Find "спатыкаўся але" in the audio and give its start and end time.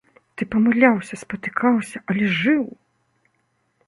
1.23-2.31